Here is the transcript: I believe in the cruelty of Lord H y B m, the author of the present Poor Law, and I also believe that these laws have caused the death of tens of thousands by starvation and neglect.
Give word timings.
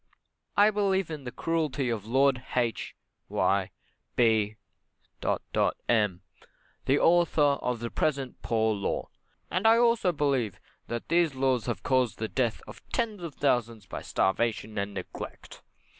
I 0.57 0.71
believe 0.71 1.11
in 1.11 1.25
the 1.25 1.31
cruelty 1.31 1.89
of 1.91 2.07
Lord 2.07 2.43
H 2.55 2.95
y 3.29 3.69
B 4.15 4.55
m, 5.87 6.21
the 6.85 6.97
author 6.99 7.41
of 7.43 7.79
the 7.81 7.91
present 7.91 8.41
Poor 8.41 8.73
Law, 8.73 9.09
and 9.51 9.67
I 9.67 9.77
also 9.77 10.11
believe 10.11 10.59
that 10.87 11.09
these 11.09 11.35
laws 11.35 11.67
have 11.67 11.83
caused 11.83 12.17
the 12.17 12.27
death 12.27 12.63
of 12.65 12.81
tens 12.91 13.21
of 13.21 13.35
thousands 13.35 13.85
by 13.85 14.01
starvation 14.01 14.75
and 14.79 14.95
neglect. 14.95 15.61